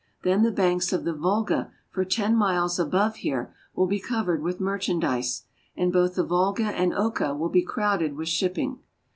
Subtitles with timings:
[0.23, 4.59] Then the banks of the Volga for ten miles above here will be covered with
[4.59, 5.43] merchandise,
[5.77, 8.79] and both the Volga and Oka will be crowded with shipping.